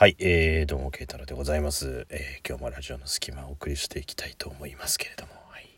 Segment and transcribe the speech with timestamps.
[0.00, 2.06] はい、えー、どうも、慶太郎でございます。
[2.08, 5.68] えー、今日もラジオの隙間をお送りしていきたいと思いますけれども、はい。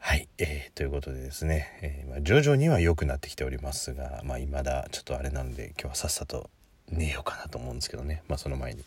[0.00, 6.50] はい、えー、ということでですね、えー、まあ、徐々には良くなってきておりますが、まあ、未だちょっとあれなので、今日はさっさと
[6.88, 8.82] 寝ようかなと思うんですけどね、まあ、その前に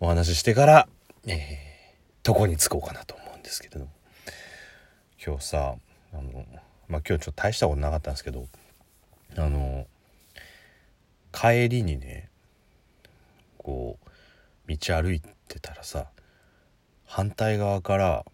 [0.00, 0.88] お話ししてから、
[1.28, 3.88] えー、床に着こうかなと思うんですけれども、
[5.24, 5.76] 今日さ、
[6.12, 6.44] あの、
[6.88, 8.48] まあ、今日ちょっと大したことなかったんですけど、
[9.36, 9.86] あの、
[11.30, 12.27] 帰りにね、
[13.68, 16.06] こう道歩いてたらさ
[17.04, 18.24] 反対側から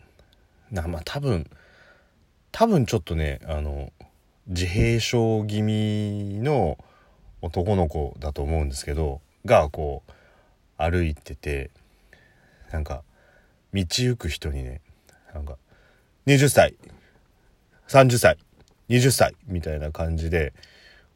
[0.70, 1.50] なまあ多分
[2.52, 3.92] 多分ちょっとねあの
[4.46, 6.78] 自閉症気味の
[7.42, 10.12] 男の子だと思うんですけどがこう
[10.76, 11.72] 歩いてて
[12.70, 13.02] なんか
[13.72, 14.82] 道行く人にね
[15.34, 15.56] なんか
[16.28, 16.76] 20歳
[17.88, 18.38] 30歳
[18.88, 20.52] 20歳みたいな感じで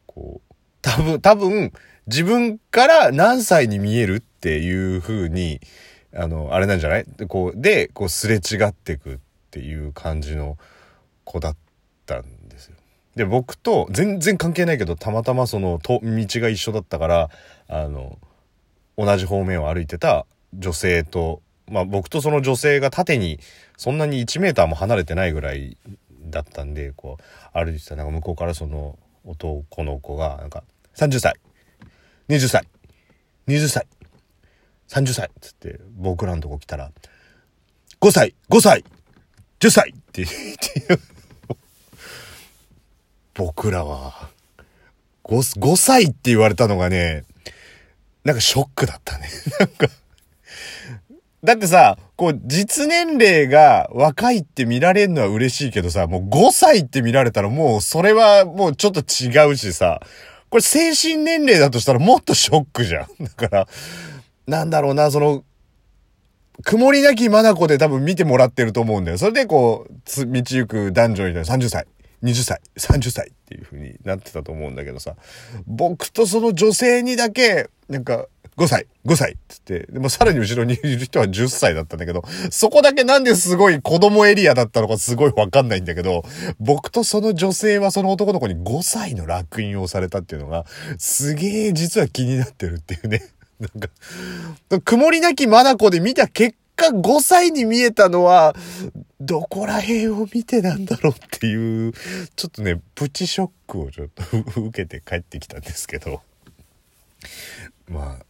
[0.07, 0.48] こう
[0.97, 1.73] 多分多分
[2.07, 5.61] 自分から何歳に見えるっていう風に、
[6.15, 7.05] あの、あれなんじゃない？
[7.17, 9.19] で、こう、で、こう、すれ違ってくっ
[9.51, 10.57] ていう感じの
[11.25, 11.57] 子だっ
[12.07, 12.77] たんですよ。
[13.15, 17.31] で、僕と、全然関係ないけど、たまたまその、と、道が一緒だったから、
[17.69, 18.19] あの、
[18.97, 23.39] 同じ方面を歩いてた女性と、まあ僕とその女性が縦に、
[23.77, 25.77] そんなに1メーターも離れてないぐらい
[26.31, 30.65] だったんで、こう、歩いてた、なんか向こうからその男の子が、なんか、
[30.99, 31.35] 30歳、
[32.29, 32.65] 20歳、
[33.47, 33.87] 20歳、
[34.89, 35.31] 30歳。
[35.41, 36.91] つって僕らのとこ来たら、
[38.01, 38.85] 5歳、5歳、
[39.61, 39.91] 10歳。
[39.91, 41.03] って言って、
[43.35, 44.29] 僕らは
[45.23, 47.23] 5、5歳って言われたのがね、
[48.25, 49.29] なんかショックだったね。
[49.61, 49.89] なんか。
[51.45, 60.01] だってさ、こう、実年齢が若いって見られるのは嬉しいけどさ、もう5歳って見られたらもうそれはもうちょっと違うしさ、
[60.51, 63.09] これ精神年齢だとしたらもっとショックじゃん。
[63.25, 63.69] だから、
[64.47, 65.45] なんだろうな、その、
[66.65, 69.19] 曇りなき眼で多分見てもらってると思うんだよ。
[69.19, 71.87] それでこう、つ道行く男女に30歳、
[72.23, 75.15] 20歳、30歳っていう風になってたと思うんだけどさ、
[75.67, 78.27] 僕とその女性にだけ、なんか、
[78.59, 86.25] 5歳、5歳っつって、でもさらに後ろにいる人は10歳だったんだけど、そこだけなんですごい子供エリアだったのかすごいわかんないんだけど、
[86.59, 90.67] 僕とその女性はその男の子に5歳の烙印をされたっていうのが、
[90.99, 93.23] すげえ実は気になってるっていうね。
[93.61, 98.57] なんか、曇りなき眼で見た結果5歳に見えたのは、
[99.21, 101.93] どこら辺を見てなんだろうっていう、
[102.35, 104.23] ちょっとね、プチショックをちょっと
[104.61, 106.23] 受けて帰ってきたんですけど。
[107.89, 108.25] まあ、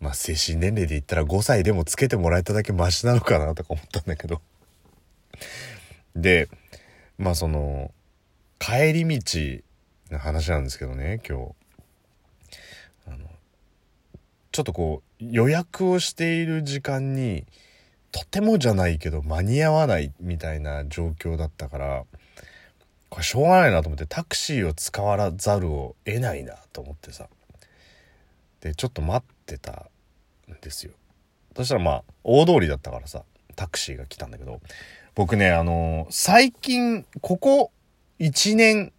[0.00, 4.40] まあ精神年齢で言ったら5歳でもつけてもらえただけマシなのかなとか思ったんだけど。
[6.14, 6.48] で、
[7.16, 7.92] まあその、
[8.58, 9.62] 帰り道
[10.10, 11.54] の話なんですけどね、今日。
[13.06, 13.18] あの、
[14.52, 17.44] ちょっとこう、予約をしている時間に、
[18.10, 22.04] とてもじゃないけど間に合わないみたいな状況だったから、
[23.10, 27.28] これしょうがないなと思ってタクシーを使わざるを得ないなと思ってさ。
[28.60, 29.86] でちょっと待ってた
[30.50, 30.92] んですよ。
[31.56, 33.22] そしたらまあ大通りだったからさ
[33.56, 34.60] タクシーが来たんだけど
[35.14, 37.72] 僕ねあのー、最近ここ
[38.20, 38.92] 1年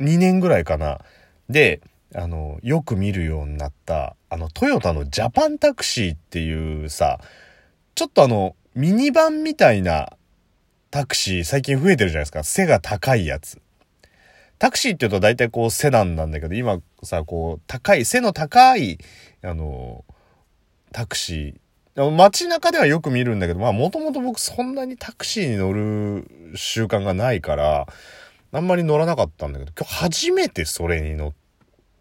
[0.00, 1.00] 2年ぐらいかな
[1.48, 1.80] で
[2.14, 7.18] あのよく見るようになったあのトヨタのジャパンタクシーっていうさ
[7.94, 10.12] ちょっとあのミニバンみたいな
[10.90, 12.44] タクシー最近増えてるじゃないですか。
[12.44, 13.60] 背が高いやつ。
[14.58, 18.98] タクシーって言うと大体こうセダンなんだけど、今さ、こう、高い、背の高い、
[19.42, 20.04] あの、
[20.92, 22.10] タクシー。
[22.10, 27.86] 街中ではよく見るんだけど、まあもともと僕そんなにタクシーに乗る習慣がないから、
[28.52, 31.32] あんまり乗らなかったんだけど、今日初めてそれに乗っ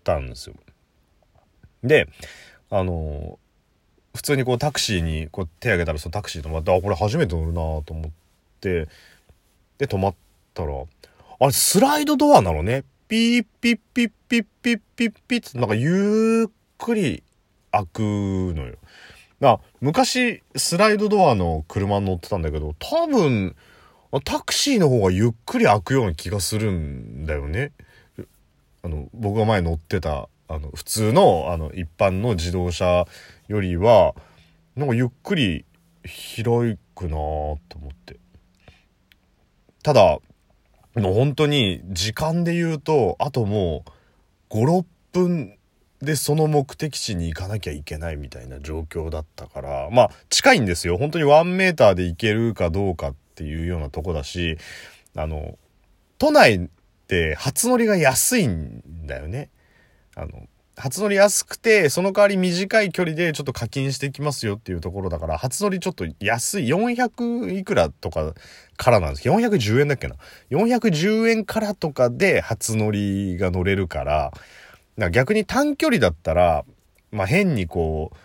[0.04, 0.56] たんですよ。
[1.84, 2.10] で、
[2.70, 3.40] あの、
[4.16, 8.12] 普通にこうタクシーにこう手挙げたらそのタクシー止まって、あ、これ初めて乗るなと思っ
[8.60, 8.88] て、
[9.78, 10.16] で、止まっ
[10.54, 10.72] たら、
[11.40, 12.84] あれ、スライドドアなのね。
[13.08, 17.24] ピーピッピッピッピッピッピッってなんかゆっくり
[17.72, 18.78] 開くのよ。
[19.40, 23.56] だ昔スライドドアの車に乗ってたんだけど、多分
[24.24, 27.74] タクシーの方がゆっくり開くような気がするんだよね。
[28.82, 33.06] あの、僕が前乗ってた、あの、普通の、あの、一般の自動車
[33.48, 34.14] よりは、
[34.76, 35.66] なんかゆっくり
[36.04, 38.18] 開くなぁと思って。
[39.84, 40.20] ただ、
[40.96, 43.84] もう本当に時間で言うと、あとも
[44.50, 45.58] う5、6分
[46.02, 50.98] でその目的地に行かなきゃいけないみたいな状況だったから、まあ近いんですよ。
[50.98, 54.58] 本当に1メーターで行けるかどうかっていうようなとこだし、
[55.16, 55.58] あの、
[56.18, 56.68] 都内っ
[57.08, 59.50] て初乗りが安いんだよね。
[60.16, 68.34] あの、初乗り安くて、その代わり短い距離でちょっと課金していきますよっていうところだから、初乗りちょっと安い、400いくらとか
[68.76, 69.24] からなんです。
[69.24, 70.16] けど、410円だっけな。
[70.52, 74.32] 410円からとかで初乗りが乗れるから、
[75.00, 76.66] か逆に短距離だったら、
[77.12, 78.18] まあ変にこう、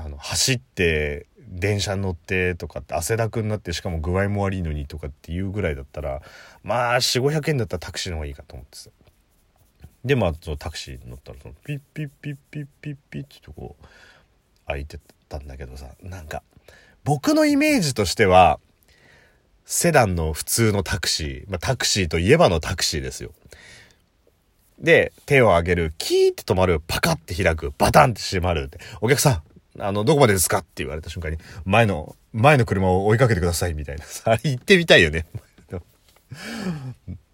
[0.00, 6.20] あの、走って、電車に乗ってとかって汗だくになってしかも具合も悪いのにとかっていうぐらいだったら
[6.64, 8.90] まあ4500円だったらタクシーの方がいいかと思ってさ。
[10.06, 13.86] でまあそのタクシーに乗ったらそのピッピッピッピッピッピッってとこう
[14.66, 14.98] 開いて
[15.28, 16.42] たんだけどさなんか
[17.04, 18.58] 僕のイメージとしては
[19.64, 23.32] セダンの普通のタクシー、まあ、タクシーといえばのタクシーですよ。
[24.78, 29.42] で、手を上げる、キーって止まる、パカって開く、バタンって閉まるって、お客さ
[29.76, 34.04] ん、あの、どこまでですかって言われた瞬間に、前の、前の車を追いかけてください、みたいな。
[34.24, 35.26] あ れ言ってみたいよね。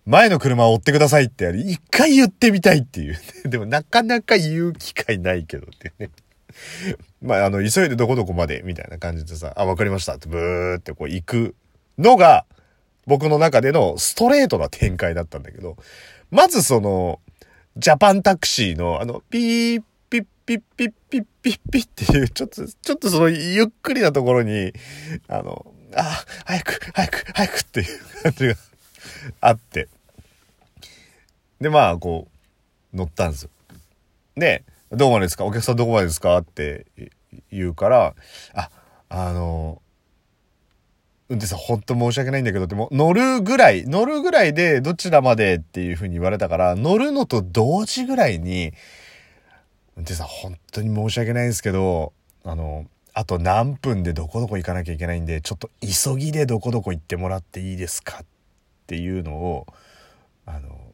[0.05, 3.17] 前の車を追ってくださいってあれ、一回言ってみたいっていう、
[3.49, 6.11] でもなかなか言う機会ないけどってね。
[7.23, 11.55] まあ、あの、急いでどこどこまで、みたいな感じでさ、あ、わかりましたってブーってこう行く
[11.99, 12.47] のが、
[13.07, 15.77] 僕の中でのストレートな展開だったんだけど、
[16.31, 17.21] まずその、
[17.77, 24.73] ジャパンタクシーの、あの、ピー、ピッピッピッピッピッピッっていう、ちょっと、ちょっとそのゆっくりなところに、
[25.29, 28.55] あの、あ、早く、早く、早くっていう感じが
[29.41, 29.89] あって。
[31.61, 32.29] で、まあ、こ
[32.93, 33.51] う、乗ったんですよ。
[34.37, 35.45] で、どこまでですか？
[35.45, 36.39] お客さんどこまでですか？
[36.39, 36.87] って
[37.51, 38.15] 言うから、
[38.55, 38.71] あ、
[39.09, 39.81] あの、
[41.29, 48.75] 運転手さん本当申し訳ないんだけどって、も乗るぐらい、乗るぐらいでどちらまでっていう風に言われたから、乗るのと同時ぐらいに、
[49.97, 52.13] 運転手さん本当に申し訳ないんですけど、
[52.45, 58.21] あの、あと何分でどこどこ行かなきゃいけないんで、ちょっと急ぎでどこどこ行ってもらっていいですか？
[58.23, 58.25] っ
[58.93, 59.67] ていうのを、
[60.45, 60.93] あの、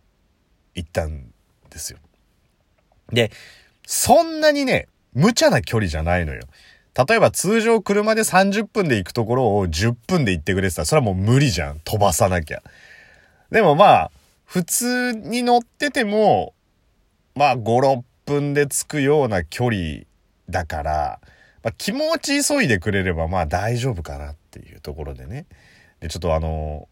[0.73, 1.33] 言ったん
[1.69, 1.99] ですよ。
[3.11, 3.33] で、
[3.89, 6.43] そんなにね、無茶な距離じゃないのよ。
[6.95, 11.81] 例えば通常車で30分で行くところを10分で行ってくれてたら、それはもう無理じゃん。
[11.81, 12.63] 飛ばさなきゃ。
[13.51, 14.11] でもまあ、
[14.45, 16.55] 普通に乗ってても、
[17.35, 20.03] まあ5、6分で着くような距離
[20.49, 21.21] だから、
[21.65, 25.47] まあ、気持ち急いでくれればまあ大丈夫かなっていうところでね。
[25.99, 26.89] で、ちょっとあの、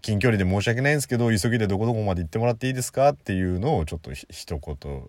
[0.00, 5.02] 近距離で申し訳ないんですけど、急ぎでどこどこまで行ってもらっていいですかっていうのをちょっと一言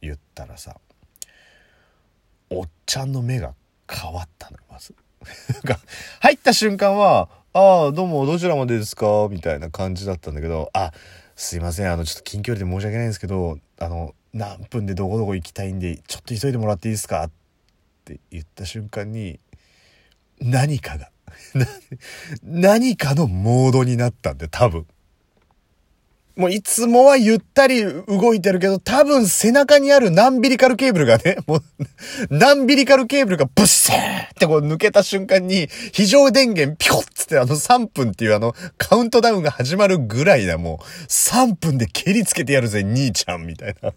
[0.00, 0.76] 言ったらさ、
[2.50, 3.54] おっちゃんの目が
[3.90, 4.94] 変わったの、まず。
[6.20, 9.28] 入った瞬間は、ああ、どうも、どちらまでですか？
[9.30, 10.92] みたいな感じだったんだけど、あ、
[11.34, 17.24] すいません、あの、ちょっと近距離で申し訳ないんですけど、あの、何分でどこどこ行きたいんで、ちょっと急いでもらっていいですか？
[17.24, 17.30] っ
[18.04, 19.40] て言った瞬間に、
[20.40, 21.10] 何かが、
[22.42, 24.86] 何かのモードになったんで、多分。
[26.38, 31.62] もういつもはゆったり動いてるけど、多分背中にあるナンビリカルケーブルがね、 もう、
[32.30, 43.92] ナンビリカルケーブルがブッセーってこう抜けた瞬間に、非常電源ピコッつってあの3分っていうあのカウントダウンが始まるぐらいだ、もう3分で蹴りつけてやるぜ、兄ちゃんみたいな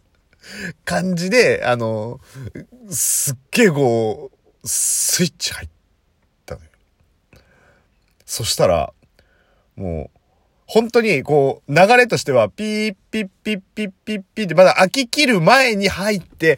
[0.84, 2.20] 感じで、あの、
[2.90, 5.81] すっげえこう、スイッチ入った。
[8.32, 8.94] そしたら、
[9.76, 10.20] もう、
[10.66, 16.58] 本当に、こう、流れとしては、ピーピッピッピッピッピッって、まだ飽き切る前に入って、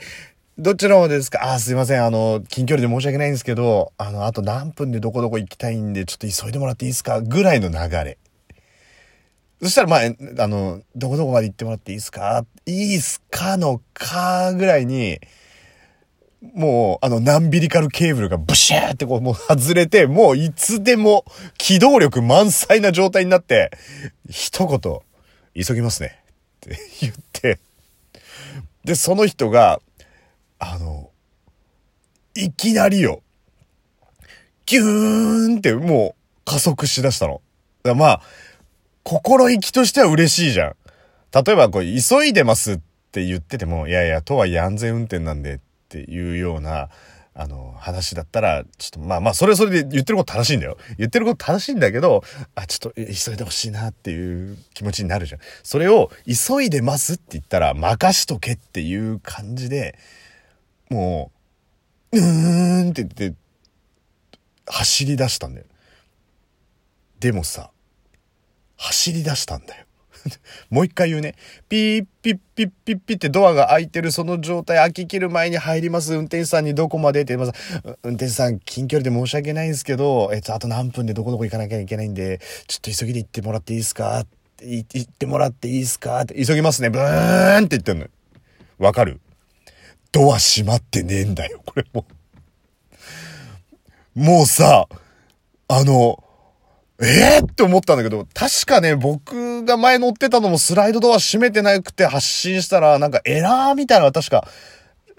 [0.59, 1.51] どっちの方ですか？
[1.51, 2.05] あ、すいません。
[2.05, 7.21] あの、近距離で申し訳ないんですけど、あの、あと何分でどこどこ行きたいんで、ちょっと急いでもらっていいですか？
[7.21, 8.19] ぐらいの流れ。
[9.63, 10.01] そしたら、まあ、
[10.43, 12.45] あの、どこどこまで行ってもらっていいですか？
[12.67, 13.57] いいっすか？
[13.57, 15.19] のかぐらいに、
[16.53, 21.23] もう、あの、ナンビリカルケーブルがブシューってこう、もう外れて、もういつでも
[21.57, 23.71] 機動力満載な状態になって、
[24.29, 24.99] 一言、
[25.65, 26.19] 急ぎますね。
[26.67, 27.59] って言って、
[28.83, 29.79] で、その人が、
[30.59, 31.09] あの、
[32.35, 33.21] いきなりよ、
[34.65, 37.41] ギューンってもう加速しだしたの。
[37.95, 38.21] まあ、
[39.03, 40.75] 心意気としては嬉しいじゃん。
[41.33, 42.79] 例えば、こう、急いでますっ
[43.11, 45.59] て言ってても、いやいや、とはいえ安全運転なんで
[45.93, 46.89] ていうような、
[47.35, 50.77] あの、話だったら、ちょっと、まあまあ、それはそれで言ってること正しいんだよ。
[50.97, 52.23] 言ってること正しいんだけど、
[52.55, 55.41] あ、ちょっと急いでほしいなっていう気持ちになるじゃん。
[55.63, 59.97] それを、急いでますって言ったら、任しとけっていう感じで、
[60.89, 61.31] も
[62.11, 63.35] う、うーんって言って、
[64.67, 65.65] 走り出したんだよ。
[67.19, 67.71] でもさ、
[68.77, 69.82] 走り出したんだよ。
[70.69, 71.35] もう一回言うね。
[71.69, 76.13] ピーピッピッピッピッってドアが開いてるその状態、開ききる前に入ります。
[76.13, 77.81] 運転手さんにどこまでって言います。
[78.03, 84.19] 運転手さん、近距離で申し訳ないんですけど、えっと、あと何分でどこどこ行かなきゃいけないんで、ちょっと急ぎで行ってもらっていいですか？
[84.19, 84.25] っ
[84.55, 86.21] て言ってもらっていいですか？
[86.21, 86.89] って、急ぎますね。
[86.89, 88.07] ブーンって言ってんの。
[88.77, 89.19] わかる？
[90.11, 92.05] ドア閉まってねえんだよ、これも
[94.15, 94.19] う。
[94.19, 94.87] もうさ、
[95.67, 96.23] あの、
[97.01, 104.47] えー、って思ったんだけど、確かね、僕が前乗ってたのもスライドドア閉めてなくて発信したら、なんかエラーみたいなのが確か、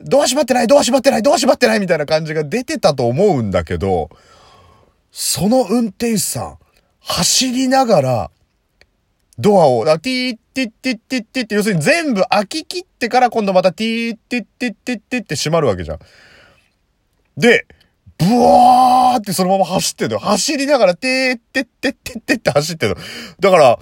[0.01, 4.11] ドア閉まってないドア閉まってないドア閉まってないみたいな感じが出てたと思うんだけど、
[5.13, 6.59] その運転手さん、
[7.01, 8.31] 走りながら、
[9.39, 15.99] ドアを、ティーティッティッティッティって、要するに全部開き切ってから今度またティーティッティッティッティって閉まるわけじゃん。
[17.37, 17.67] で、
[18.17, 20.19] ブワーってそのまま走ってるの。
[20.21, 23.01] 走りながら、てーってってってってって走ってるの。
[23.41, 23.79] だから、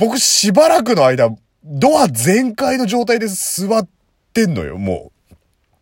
[0.00, 1.28] 僕しばらくの間、
[1.62, 3.86] ドア全開の状態で座っ
[4.32, 5.12] てんのよ、も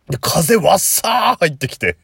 [0.09, 0.19] う。
[0.19, 1.95] 風わっさー入ってきて。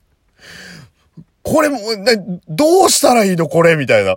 [1.44, 4.16] これも、ねどうしたらいいのこれみたいな。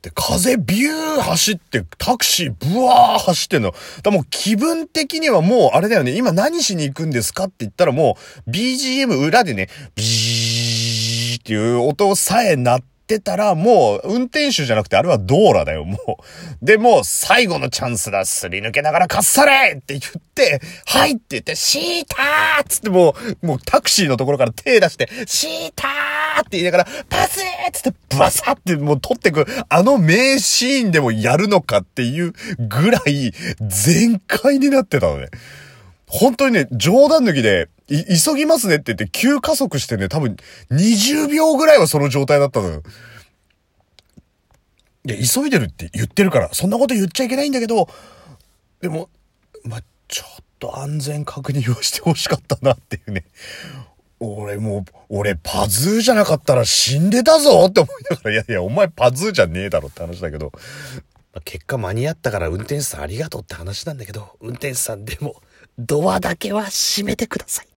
[0.00, 3.74] で、風ビュー走って、タクシーブワー走ってんの。
[4.04, 8.16] だもう気分的にはもうあれだよね、今何しに行くんですかって言ったらも
[8.46, 16.64] う BGM 裏でね、ビーっていう音さえ鳴ってってたら、もう、運転手じゃなくて、あれはドーラだよ、もう。
[16.64, 35.28] で、もう、最後のチャンスだ、すり抜けながらかっされって言って、はいって言って、シーターっつってもう、もうタクシーのところから手出して、シーターって言いながら、パスーっつって、バサってもう取ってく、あの名シーンでもやるのかっていうぐらい、全開になってたのね。
[36.18, 40.36] 本当にね、冗談抜きで、急ぎますねって言って急加速してね、多分
[40.70, 42.82] 20秒ぐらいはその状態だったのよ。
[45.06, 47.88] いや、急いでるって言ってるから、そんなこと言っちゃいけないんだけど、
[48.80, 49.08] でも、
[49.64, 53.24] まちょっと安全確認をしてほしかったなっていうね。
[54.18, 60.50] 俺もう、俺パズーじゃなかったら死んでたぞって思いながら、いやいや、お前パズーじゃねえだろって話だけど、
[61.44, 65.42] 結果間に合ったから運転手さんありがとうって話なんだけど、運転手さんでも、
[65.78, 67.64] ドアだけは閉めてください。